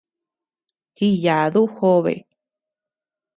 [0.97, 2.15] Jiyadu jobe.